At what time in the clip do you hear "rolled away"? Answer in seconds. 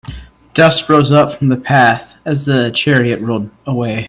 3.21-3.99